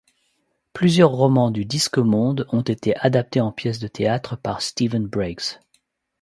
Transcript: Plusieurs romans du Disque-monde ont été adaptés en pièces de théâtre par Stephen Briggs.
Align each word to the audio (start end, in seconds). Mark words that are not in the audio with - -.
Plusieurs 0.73 1.11
romans 1.11 1.51
du 1.51 1.63
Disque-monde 1.63 2.47
ont 2.51 2.63
été 2.63 2.95
adaptés 2.97 3.39
en 3.39 3.51
pièces 3.51 3.77
de 3.77 3.87
théâtre 3.87 4.35
par 4.35 4.63
Stephen 4.63 5.05
Briggs. 5.05 5.59